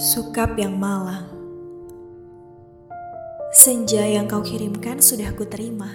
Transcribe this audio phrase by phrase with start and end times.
[0.00, 1.28] Sukap yang malang.
[3.52, 5.92] Senja yang kau kirimkan sudah ku terima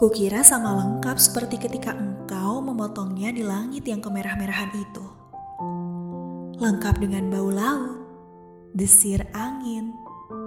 [0.00, 5.04] Kukira sama lengkap seperti ketika engkau memotongnya di langit yang kemerah-merahan itu.
[6.56, 8.00] Lengkap dengan bau laut,
[8.72, 9.92] desir angin,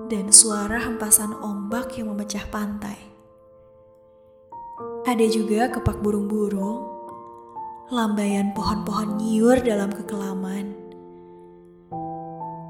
[0.09, 2.97] dan suara hempasan ombak yang memecah pantai.
[5.05, 6.81] Ada juga kepak burung-burung
[7.94, 10.84] lambaian pohon-pohon nyiur dalam kekelaman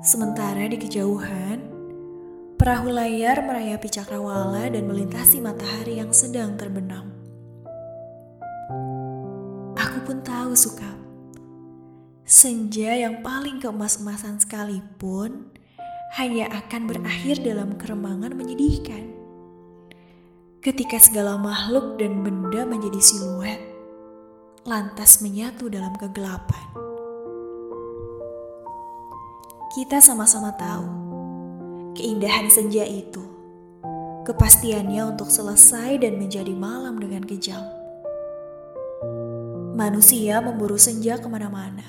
[0.06, 1.66] Sementara di kejauhan,
[2.62, 7.10] perahu layar merayapi cakrawala dan melintasi matahari yang sedang terbenam.
[9.74, 10.94] Aku pun tahu suka.
[12.22, 15.50] Senja yang paling keemas-emasan sekalipun
[16.22, 19.10] hanya akan berakhir dalam keremangan menyedihkan.
[20.62, 23.58] Ketika segala makhluk dan benda menjadi siluet,
[24.70, 26.85] lantas menyatu dalam kegelapan.
[29.76, 30.88] Kita sama-sama tahu
[32.00, 33.20] keindahan senja itu,
[34.24, 37.60] kepastiannya untuk selesai dan menjadi malam dengan kejam.
[39.76, 41.84] Manusia memburu senja ke mana-mana,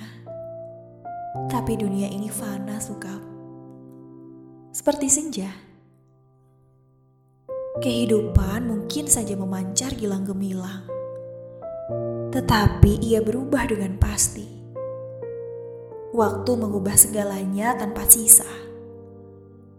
[1.47, 3.23] tapi dunia ini fana suka.
[4.75, 5.55] Seperti senja,
[7.79, 10.91] kehidupan mungkin saja memancar gilang gemilang,
[12.35, 14.56] tetapi ia berubah dengan pasti
[16.17, 18.49] waktu mengubah segalanya tanpa sisa,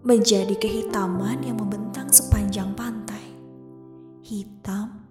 [0.06, 3.26] menjadi kehitaman yang membentang sepanjang pantai,
[4.22, 5.10] hitam,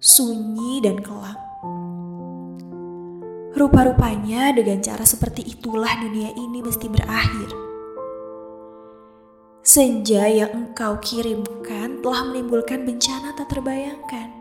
[0.00, 1.36] sunyi, dan kelam.
[3.52, 7.48] Rupa-rupanya dengan cara seperti itulah dunia ini mesti berakhir.
[9.60, 14.32] Senja yang engkau kirimkan telah menimbulkan bencana tak terbayangkan.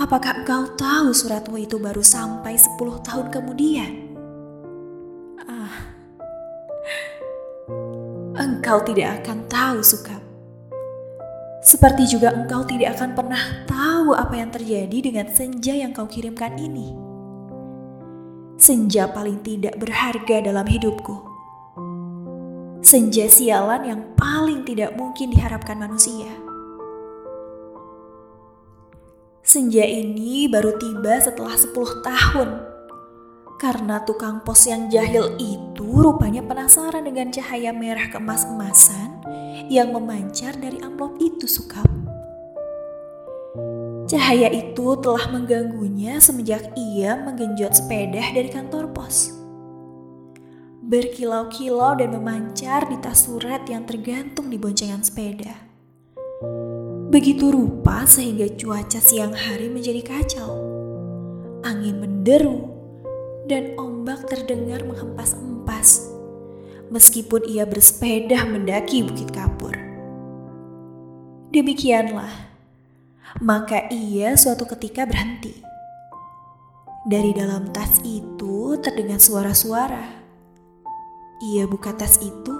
[0.00, 4.03] Apakah engkau tahu suratmu itu baru sampai 10 tahun kemudian?
[8.64, 10.16] Engkau tidak akan tahu suka.
[11.60, 16.56] Seperti juga engkau tidak akan pernah tahu apa yang terjadi dengan senja yang kau kirimkan
[16.56, 16.96] ini.
[18.56, 21.16] Senja paling tidak berharga dalam hidupku.
[22.80, 26.28] Senja sialan yang paling tidak mungkin diharapkan manusia.
[29.44, 32.73] Senja ini baru tiba setelah 10 tahun
[33.56, 39.22] karena tukang pos yang jahil itu rupanya penasaran dengan cahaya merah keemas-emasan
[39.70, 41.86] yang memancar dari amplop itu sukap.
[44.04, 49.32] Cahaya itu telah mengganggunya semenjak ia menggenjot sepeda dari kantor pos.
[50.84, 55.56] Berkilau-kilau dan memancar di tas surat yang tergantung di boncengan sepeda.
[57.08, 60.60] Begitu rupa sehingga cuaca siang hari menjadi kacau.
[61.64, 62.73] Angin menderu,
[63.44, 66.14] dan ombak terdengar menghempas-empas
[66.92, 69.74] meskipun ia bersepeda mendaki Bukit Kapur.
[71.54, 72.50] Demikianlah,
[73.42, 75.62] maka ia suatu ketika berhenti.
[77.04, 80.24] Dari dalam tas itu terdengar suara-suara.
[81.44, 82.54] Ia buka tas itu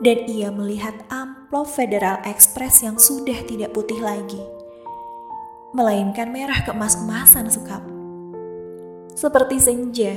[0.00, 4.40] dan ia melihat amplop Federal Express yang sudah tidak putih lagi,
[5.76, 7.95] melainkan merah keemas-emasan sukap
[9.16, 10.12] seperti senja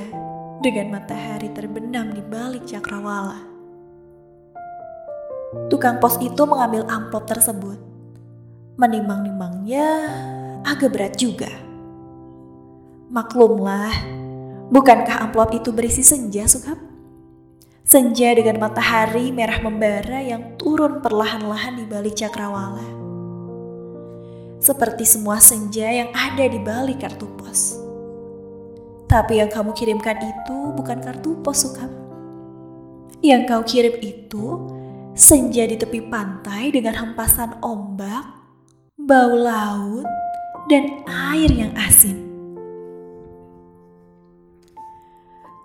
[0.59, 3.47] dengan matahari terbenam di balik cakrawala.
[5.71, 7.79] Tukang pos itu mengambil amplop tersebut.
[8.75, 9.87] Menimang-nimangnya
[10.67, 11.47] agak berat juga.
[13.07, 13.95] Maklumlah,
[14.67, 16.77] bukankah amplop itu berisi senja, Sukap?
[17.87, 22.85] Senja dengan matahari merah membara yang turun perlahan-lahan di balik cakrawala.
[24.59, 27.88] Seperti semua senja yang ada di balik kartu pos.
[29.09, 31.89] Tapi yang kamu kirimkan itu bukan kartu pos Sukam.
[33.25, 34.45] Yang kau kirim itu
[35.17, 38.21] senja di tepi pantai dengan hempasan ombak,
[39.01, 40.05] bau laut,
[40.69, 42.21] dan air yang asin.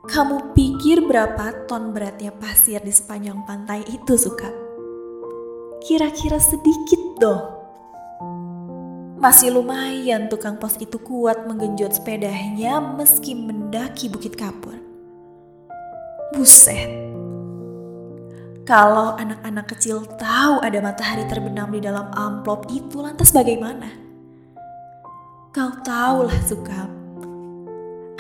[0.08, 4.52] Kamu pikir berapa ton beratnya pasir di sepanjang pantai itu, Sukam?
[5.84, 7.63] Kira-kira sedikit dong.
[9.24, 14.76] Masih lumayan tukang pos itu kuat menggenjot sepedanya meski mendaki Bukit Kapur.
[16.36, 16.92] Buset.
[18.68, 23.88] Kalau anak-anak kecil tahu ada matahari terbenam di dalam amplop itu lantas bagaimana?
[25.56, 26.92] Kau tahulah Sukap.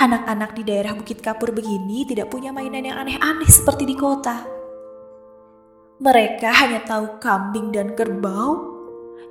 [0.00, 4.40] Anak-anak di daerah Bukit Kapur begini tidak punya mainan yang aneh-aneh seperti di kota.
[6.00, 8.56] Mereka hanya tahu kambing dan kerbau,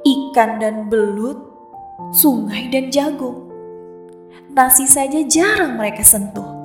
[0.06, 1.53] ikan dan belut,
[2.16, 3.50] sungai dan jagung.
[4.54, 6.62] Nasi saja jarang mereka sentuh.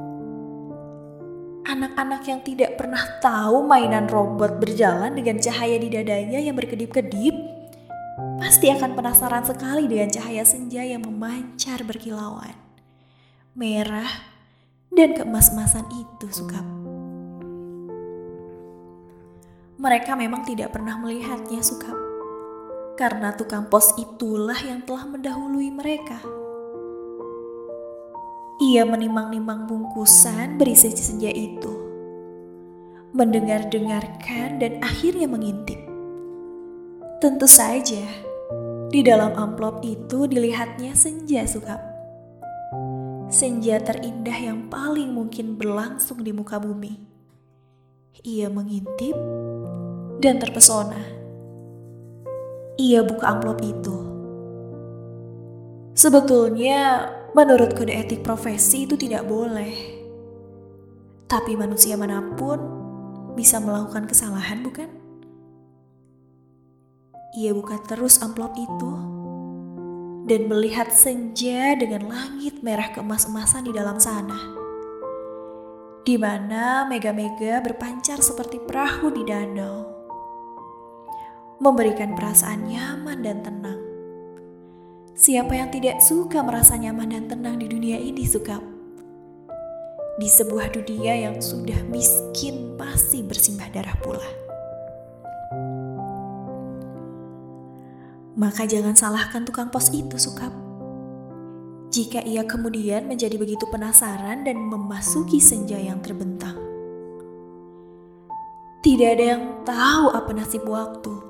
[1.68, 7.34] Anak anak-anak yang tidak pernah tahu mainan robot berjalan dengan cahaya di dadanya yang berkedip-kedip,
[8.38, 12.54] pasti akan penasaran sekali dengan cahaya senja yang memancar berkilauan.
[13.58, 14.30] Merah
[14.94, 16.62] dan keemas-emasan itu, Sukap.
[19.82, 22.07] Mereka memang tidak pernah melihatnya, Sukap.
[22.98, 26.18] Karena tukang pos itulah yang telah mendahului mereka.
[28.58, 31.70] Ia menimang-nimang bungkusan berisi senja itu.
[33.14, 35.78] Mendengar-dengarkan dan akhirnya mengintip.
[37.22, 38.02] Tentu saja,
[38.90, 41.78] di dalam amplop itu dilihatnya senja sukap.
[43.30, 46.98] Senja terindah yang paling mungkin berlangsung di muka bumi.
[48.26, 49.14] Ia mengintip
[50.18, 51.17] dan terpesona.
[52.78, 53.96] Ia buka amplop itu.
[55.98, 60.00] Sebetulnya Menurut kode etik profesi itu tidak boleh.
[61.28, 62.56] Tapi manusia mana pun
[63.36, 64.88] bisa melakukan kesalahan, bukan?
[67.36, 68.92] Ia buka terus amplop itu
[70.24, 74.56] dan melihat senja dengan langit merah keemas-emasan di dalam sana.
[76.08, 79.97] Di mana mega-mega berpancar seperti perahu di danau.
[81.58, 83.82] Memberikan perasaan nyaman dan tenang.
[85.18, 88.62] Siapa yang tidak suka merasa nyaman dan tenang di dunia ini, suka?
[90.22, 94.30] Di sebuah dunia yang sudah miskin pasti bersimbah darah pula.
[98.38, 100.54] Maka jangan salahkan tukang pos itu, Sukap.
[101.90, 106.54] Jika ia kemudian menjadi begitu penasaran dan memasuki senja yang terbentang.
[108.78, 111.27] Tidak ada yang tahu apa nasib waktu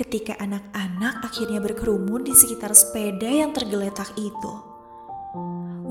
[0.00, 4.52] ketika anak-anak akhirnya berkerumun di sekitar sepeda yang tergeletak itu.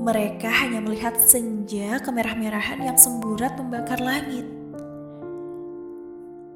[0.02, 4.42] Mereka hanya melihat senja kemerah-merahan yang semburat membakar langit.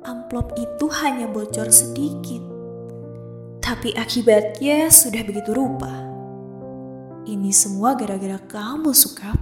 [0.02, 2.42] Amplop itu hanya bocor sedikit,
[3.62, 5.94] tapi akibatnya sudah begitu rupa.
[7.24, 9.38] Ini semua gara-gara kamu, Sukap.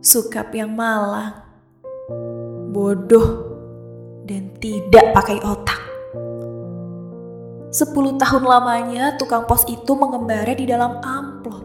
[0.00, 1.42] Sukap yang malang,
[2.70, 3.55] bodoh,
[4.26, 5.80] dan tidak pakai otak.
[7.70, 11.62] Sepuluh tahun lamanya tukang pos itu mengembara di dalam amplop.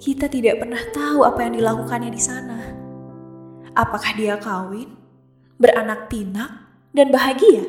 [0.00, 2.60] Kita tidak pernah tahu apa yang dilakukannya di sana.
[3.76, 4.96] Apakah dia kawin,
[5.60, 6.48] beranak pinak,
[6.96, 7.68] dan bahagia?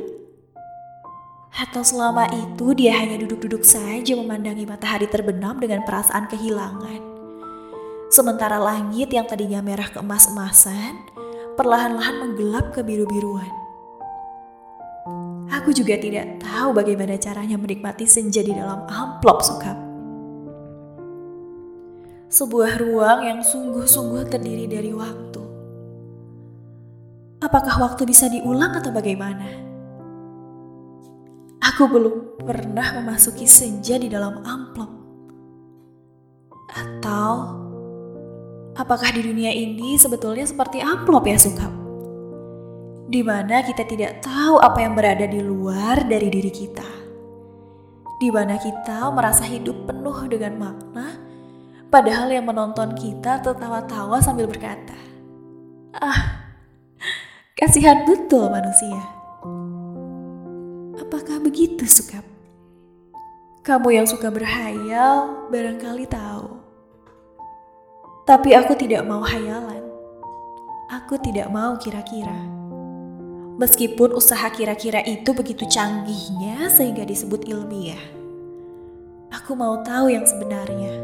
[1.51, 7.03] Atau selama itu dia hanya duduk-duduk saja memandangi matahari terbenam dengan perasaan kehilangan.
[8.07, 11.20] Sementara langit yang tadinya merah keemas-emasan
[11.61, 13.53] perlahan-lahan menggelap ke biru-biruan.
[15.61, 19.77] Aku juga tidak tahu bagaimana caranya menikmati senja di dalam amplop sukap.
[22.33, 25.41] Sebuah ruang yang sungguh-sungguh terdiri dari waktu.
[27.45, 29.45] Apakah waktu bisa diulang atau bagaimana?
[31.61, 34.91] Aku belum pernah memasuki senja di dalam amplop.
[36.73, 37.60] Atau
[38.71, 41.71] Apakah di dunia ini sebetulnya seperti amplop ya Sukap?
[43.11, 46.87] Di mana kita tidak tahu apa yang berada di luar dari diri kita.
[48.15, 51.19] Di mana kita merasa hidup penuh dengan makna,
[51.91, 54.95] padahal yang menonton kita tertawa-tawa sambil berkata,
[55.91, 56.55] "Ah,
[57.59, 59.03] kasihan betul manusia."
[60.95, 62.23] Apakah begitu, Sukap?
[63.67, 66.70] Kamu yang suka berhayal barangkali tahu
[68.31, 69.83] tapi aku tidak mau hayalan.
[70.87, 72.47] Aku tidak mau kira-kira.
[73.59, 77.99] Meskipun usaha kira-kira itu begitu canggihnya sehingga disebut ilmiah.
[79.35, 80.95] Aku mau tahu yang sebenarnya.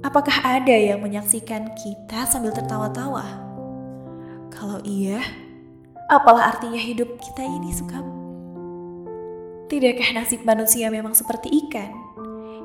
[0.00, 3.28] Apakah ada yang menyaksikan kita sambil tertawa-tawa?
[4.48, 5.20] Kalau iya,
[6.08, 8.08] apalah artinya hidup kita ini, Sukam?
[9.68, 12.07] Tidakkah nasib manusia memang seperti ikan?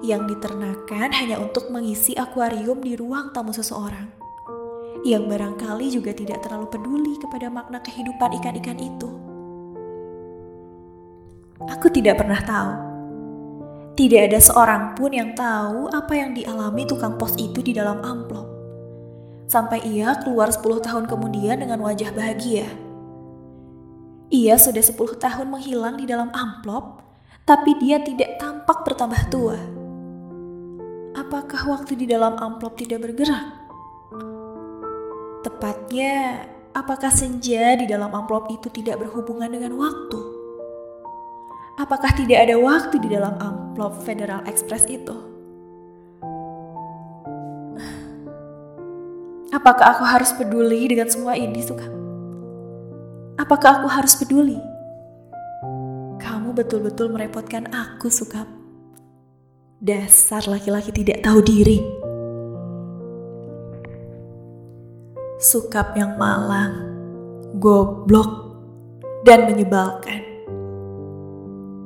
[0.03, 4.11] Yang diternakan hanya untuk mengisi akuarium di ruang tamu seseorang,
[5.07, 9.09] yang barangkali juga tidak terlalu peduli kepada makna kehidupan ikan-ikan itu.
[11.71, 12.73] Aku tidak pernah tahu.
[13.95, 18.51] Tidak ada seorang pun yang tahu apa yang dialami tukang pos itu di dalam amplop.
[19.47, 22.67] Sampai ia keluar 10 tahun kemudian dengan wajah bahagia.
[24.33, 27.05] Ia sudah 10 tahun menghilang di dalam amplop,
[27.47, 29.82] tapi dia tidak tampak bertambah tua
[31.33, 33.57] apakah waktu di dalam amplop tidak bergerak?
[35.41, 36.45] Tepatnya,
[36.77, 40.21] apakah senja di dalam amplop itu tidak berhubungan dengan waktu?
[41.81, 45.17] Apakah tidak ada waktu di dalam amplop Federal Express itu?
[49.49, 51.89] Apakah aku harus peduli dengan semua ini, Suka?
[53.41, 54.61] Apakah aku harus peduli?
[56.21, 58.62] Kamu betul-betul merepotkan aku, Suka.
[59.83, 61.83] Dasar laki-laki tidak tahu diri.
[65.43, 66.87] Sukap yang malang,
[67.59, 68.55] goblok,
[69.27, 70.23] dan menyebalkan.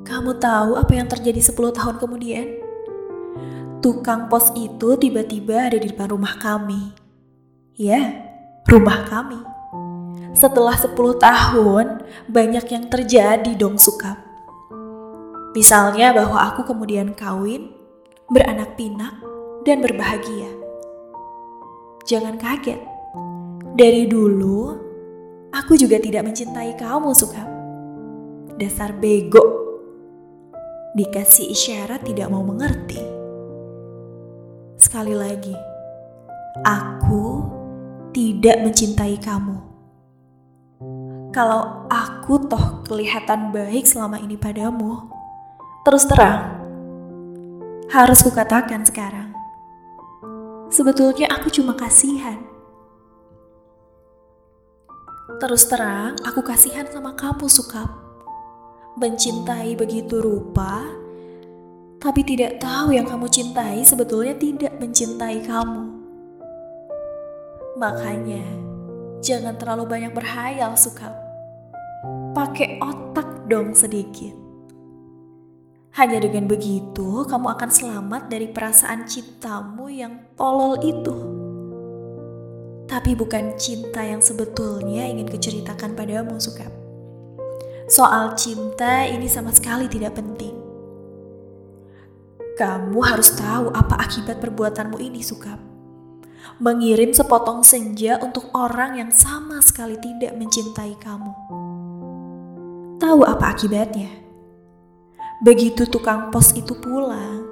[0.06, 2.62] Kamu tahu apa yang terjadi 10 tahun kemudian?
[3.82, 6.94] Tukang pos itu tiba-tiba ada di depan rumah kami.
[7.74, 8.14] Ya,
[8.70, 9.42] rumah kami.
[10.38, 14.22] Setelah 10 tahun, banyak yang terjadi dong Sukap.
[15.58, 17.77] Misalnya bahwa aku kemudian kawin,
[18.28, 19.16] beranak pinak,
[19.64, 20.52] dan berbahagia.
[22.04, 22.80] Jangan kaget.
[23.76, 24.76] Dari dulu,
[25.56, 27.48] aku juga tidak mencintai kamu, Sukap.
[28.60, 29.44] Dasar bego.
[30.92, 33.00] Dikasih isyarat tidak mau mengerti.
[34.76, 35.56] Sekali lagi,
[36.68, 37.48] aku
[38.12, 39.56] tidak mencintai kamu.
[41.32, 45.06] Kalau aku toh kelihatan baik selama ini padamu,
[45.86, 46.57] terus terang,
[47.92, 49.32] harus kukatakan sekarang.
[50.68, 52.40] Sebetulnya aku cuma kasihan.
[55.38, 57.88] Terus terang, aku kasihan sama kamu, Sukap.
[58.98, 60.82] Mencintai begitu rupa,
[62.02, 65.84] tapi tidak tahu yang kamu cintai sebetulnya tidak mencintai kamu.
[67.78, 68.42] Makanya,
[69.22, 71.28] jangan terlalu banyak berhayal, Sukap
[72.38, 74.47] pakai otak dong sedikit.
[75.98, 81.18] Hanya dengan begitu, kamu akan selamat dari perasaan cintamu yang tolol itu.
[82.86, 86.70] Tapi bukan cinta yang sebetulnya ingin kuceritakan padamu, Sukap.
[87.90, 90.54] Soal cinta ini sama sekali tidak penting.
[92.62, 95.58] Kamu harus tahu apa akibat perbuatanmu ini, Sukap.
[96.62, 101.34] Mengirim sepotong senja untuk orang yang sama sekali tidak mencintai kamu.
[103.02, 104.27] Tahu apa akibatnya?
[105.38, 107.46] Begitu tukang pos itu pulang,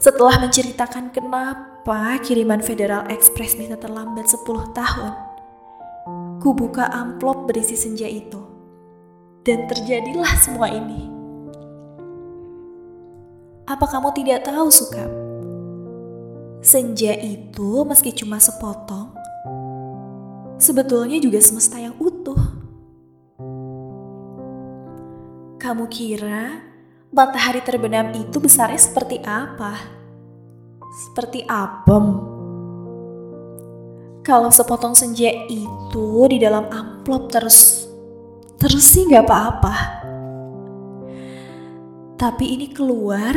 [0.00, 5.12] setelah menceritakan kenapa kiriman Federal Express bisa terlambat 10 tahun,
[6.40, 8.40] ku buka amplop berisi senja itu.
[9.44, 11.12] Dan terjadilah semua ini.
[13.68, 15.10] Apa kamu tidak tahu, Sukap?
[16.64, 19.12] Senja itu meski cuma sepotong,
[20.56, 22.40] sebetulnya juga semesta yang utuh.
[25.60, 26.66] Kamu kira
[27.16, 29.72] matahari terbenam itu besarnya seperti apa?
[31.08, 32.36] Seperti apem.
[34.20, 37.88] Kalau sepotong senja itu di dalam amplop terus,
[38.60, 39.74] terus sih nggak apa-apa.
[42.20, 43.32] Tapi ini keluar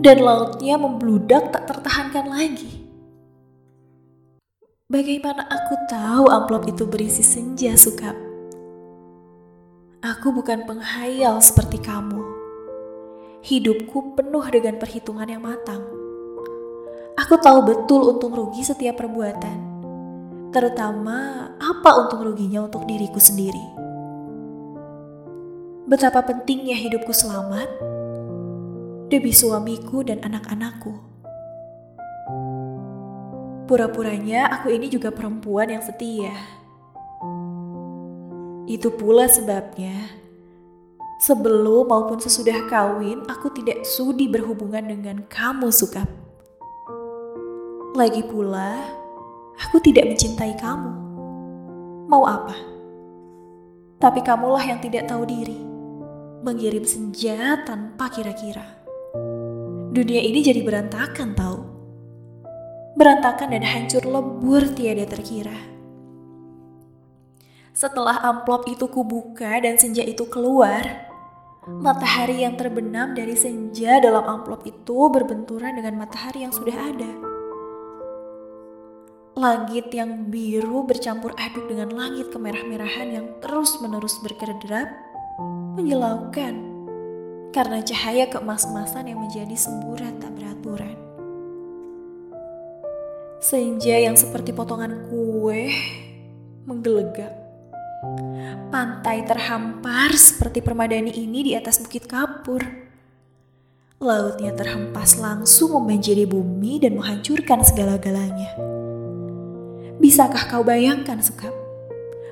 [0.00, 2.88] dan lautnya membludak tak tertahankan lagi.
[4.88, 8.16] Bagaimana aku tahu amplop itu berisi senja, Sukap?
[10.00, 12.27] Aku bukan penghayal seperti kamu.
[13.42, 15.82] Hidupku penuh dengan perhitungan yang matang.
[17.18, 19.58] Aku tahu betul untung rugi setiap perbuatan,
[20.54, 23.62] terutama apa untung ruginya untuk diriku sendiri.
[25.88, 27.66] Betapa pentingnya hidupku selamat
[29.10, 30.94] demi suamiku dan anak-anakku.
[33.66, 36.58] Pura-puranya aku ini juga perempuan yang setia
[38.68, 40.12] itu pula sebabnya,
[41.18, 46.06] sebelum maupun sesudah kawin, aku tidak sudi berhubungan dengan kamu, Sukap.
[47.98, 48.78] Lagi pula,
[49.58, 50.92] aku tidak mencintai kamu.
[52.06, 52.54] Mau apa?
[53.98, 55.58] Tapi kamulah yang tidak tahu diri,
[56.46, 58.78] mengirim senja tanpa kira-kira.
[59.90, 61.58] Dunia ini jadi berantakan, tahu?
[62.94, 65.58] Berantakan dan hancur lebur tiada terkira.
[67.74, 71.07] Setelah amplop itu kubuka dan senja itu keluar,
[71.68, 77.12] matahari yang terbenam dari senja dalam amplop itu berbenturan dengan matahari yang sudah ada.
[79.36, 84.88] Langit yang biru bercampur aduk dengan langit kemerah-merahan yang terus-menerus berkedap,
[85.78, 86.58] menyilaukan
[87.52, 90.96] karena cahaya keemas-emasan yang menjadi semburat tak beraturan.
[93.38, 95.70] Senja yang seperti potongan kue
[96.66, 97.30] menggelegak
[98.68, 102.60] Pantai terhampar seperti permadani ini di atas bukit kapur.
[103.98, 108.54] Lautnya terhempas langsung membanjiri bumi dan menghancurkan segala-galanya.
[109.98, 111.50] Bisakah kau bayangkan, Sukap?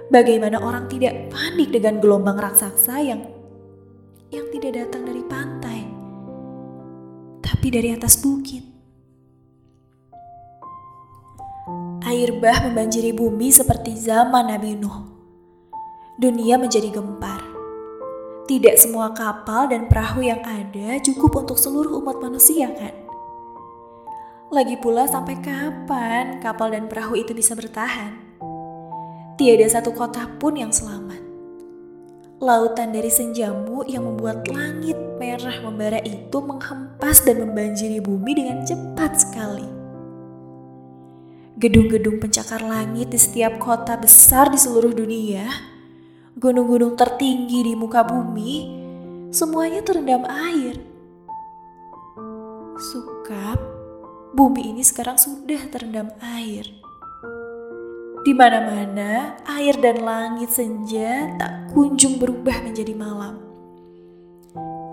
[0.07, 3.27] Bagaimana orang tidak panik dengan gelombang raksasa yang
[4.31, 5.81] yang tidak datang dari pantai,
[7.43, 8.77] tapi dari atas bukit.
[12.07, 15.16] air bah membanjiri bumi seperti zaman Nabi Nuh.
[16.17, 17.45] Dunia menjadi gempar.
[18.49, 22.97] Tidak semua kapal dan perahu yang ada cukup untuk seluruh umat manusia kan?
[24.49, 28.17] Lagi pula sampai kapan kapal dan perahu itu bisa bertahan?
[29.37, 31.21] Tiada satu kota pun yang selamat.
[32.41, 39.21] Lautan dari senjamu yang membuat langit merah membara itu menghempas dan membanjiri bumi dengan cepat
[39.21, 39.69] sekali.
[41.61, 45.76] Gedung-gedung pencakar langit di setiap kota besar di seluruh dunia
[46.37, 48.69] gunung-gunung tertinggi di muka bumi,
[49.33, 50.77] semuanya terendam air.
[52.77, 53.57] Sukap,
[54.37, 56.69] bumi ini sekarang sudah terendam air.
[58.21, 63.41] Di mana-mana, air dan langit senja tak kunjung berubah menjadi malam.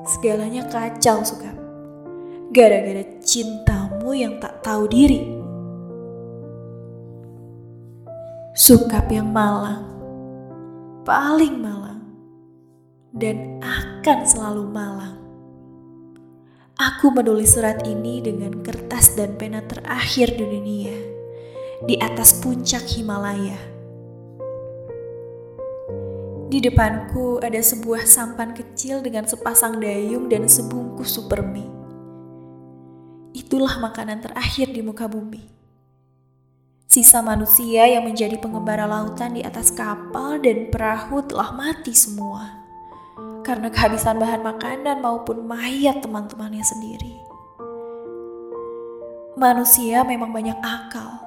[0.07, 1.59] Segalanya kacau, Sukap.
[2.55, 5.43] Gara-gara cintamu yang tak tahu diri.
[8.55, 9.92] Sukap yang malang
[11.03, 11.99] paling malang
[13.11, 15.19] dan akan selalu malang.
[16.79, 20.95] Aku menulis surat ini dengan kertas dan pena terakhir di dunia
[21.83, 23.59] di atas puncak Himalaya.
[26.47, 31.67] Di depanku ada sebuah sampan kecil dengan sepasang dayung dan sebungkus super mie.
[33.35, 35.62] Itulah makanan terakhir di muka bumi
[36.93, 42.61] Sisa manusia yang menjadi pengembara lautan di atas kapal dan perahu telah mati semua
[43.41, 47.17] karena kehabisan bahan makanan maupun mayat teman-temannya sendiri.
[49.33, 51.17] Manusia memang banyak akal,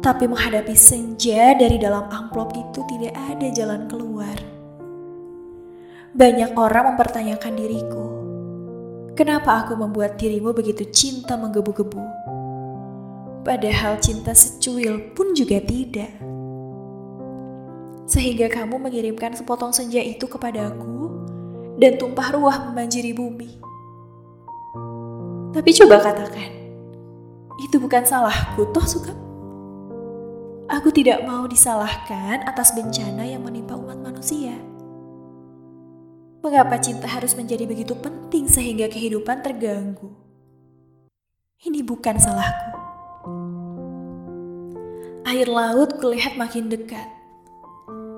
[0.00, 4.36] tapi menghadapi senja dari dalam amplop itu tidak ada jalan keluar.
[6.16, 8.06] Banyak orang mempertanyakan diriku,
[9.12, 12.21] kenapa aku membuat dirimu begitu cinta menggebu-gebu?
[13.42, 16.14] Padahal cinta secuil pun juga tidak.
[18.06, 21.10] Sehingga kamu mengirimkan sepotong senja itu kepadaku
[21.82, 23.58] dan tumpah ruah membanjiri bumi.
[25.52, 26.50] Tapi coba katakan,
[27.66, 29.12] itu bukan salahku toh suka?
[30.70, 34.54] Aku tidak mau disalahkan atas bencana yang menimpa umat manusia.
[36.46, 40.14] Mengapa cinta harus menjadi begitu penting sehingga kehidupan terganggu?
[41.62, 42.91] Ini bukan salahku.
[45.32, 47.08] Air laut kulihat makin dekat.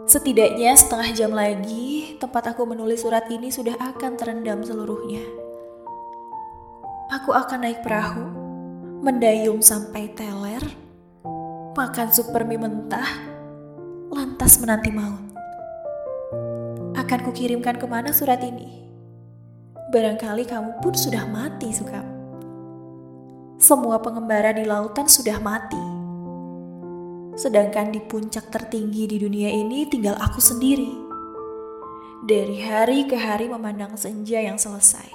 [0.02, 5.22] Setidaknya setengah jam lagi, tempat aku menulis surat ini sudah akan terendam seluruhnya.
[7.14, 8.26] Aku akan naik perahu,
[9.06, 10.58] mendayung sampai teler,
[11.78, 13.06] makan super mie mentah,
[14.10, 15.22] lantas menanti maut.
[16.98, 18.90] Akan kukirimkan ke mana surat ini?
[19.94, 22.02] Barangkali kamu pun sudah mati, Sukap.
[23.62, 25.93] Semua pengembara di lautan sudah mati
[27.34, 30.94] Sedangkan di puncak tertinggi di dunia ini tinggal aku sendiri.
[32.22, 35.10] Dari hari ke hari memandang senja yang selesai.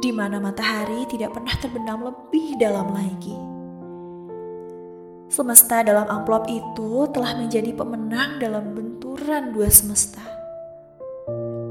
[0.00, 3.36] Di mana matahari tidak pernah terbenam lebih dalam lagi.
[5.28, 10.24] Semesta dalam amplop itu telah menjadi pemenang dalam benturan dua semesta.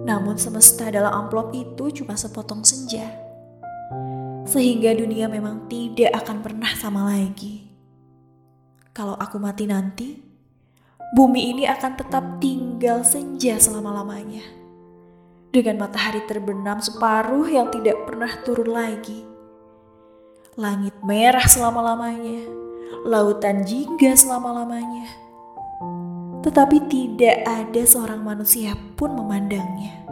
[0.05, 3.09] Namun semesta dalam amplop itu cuma sepotong senja.
[4.45, 7.74] Sehingga dunia memang tidak akan pernah sama lagi
[8.95, 10.23] kalau aku mati nanti,
[11.11, 14.39] bumi ini akan tetap tinggal senja selama-lamanya.
[15.51, 19.27] Dengan matahari terbenam separuh yang tidak pernah turun lagi.
[20.55, 22.47] Langit merah selama-lamanya,
[23.03, 25.11] lautan jingga selama-lamanya.
[26.47, 30.07] Tetapi tidak ada seorang manusia pun memandangnya.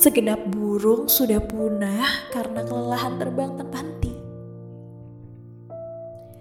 [0.00, 4.17] Segenap burung sudah punah karena kelelahan terbang tanpa henti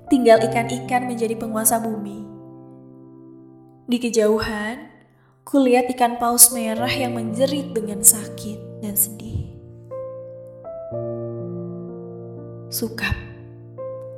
[0.08, 2.24] tinggal ikan-ikan menjadi penguasa bumi.
[3.88, 4.88] Di kejauhan,
[5.48, 9.56] kulihat ikan paus merah yang menjerit dengan sakit dan sedih.
[12.68, 13.16] Sukap,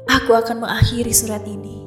[0.09, 1.85] aku akan mengakhiri surat ini.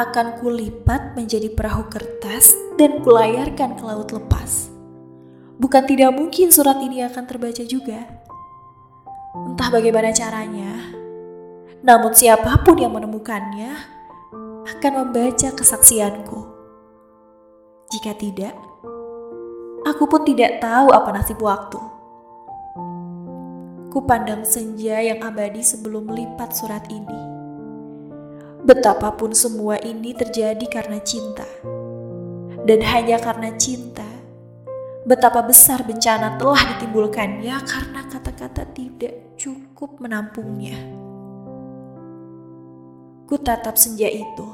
[0.00, 4.72] Akan kulipat menjadi perahu kertas dan kulayarkan ke laut lepas.
[5.58, 8.06] Bukan tidak mungkin surat ini akan terbaca juga.
[9.44, 10.87] Entah bagaimana caranya,
[11.78, 13.70] namun siapa pun yang menemukannya
[14.66, 16.40] akan membaca kesaksianku.
[17.88, 18.52] Jika tidak,
[19.86, 21.80] aku pun tidak tahu apa nasib waktu.
[23.88, 27.20] Kupandang senja yang abadi sebelum melipat surat ini.
[28.66, 31.46] Betapapun semua ini terjadi karena cinta.
[32.68, 34.04] Dan hanya karena cinta,
[35.08, 40.97] betapa besar bencana telah ditimbulkannya karena kata-kata tidak cukup menampungnya.
[43.28, 44.48] Ku tatap senja itu.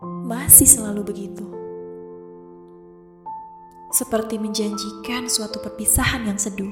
[0.00, 1.42] Masih selalu begitu.
[3.90, 6.70] Seperti menjanjikan suatu perpisahan yang seduh.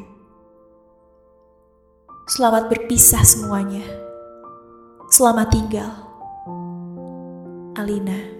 [2.30, 3.82] Selamat berpisah semuanya.
[5.10, 5.90] Selamat tinggal.
[7.74, 8.35] Alina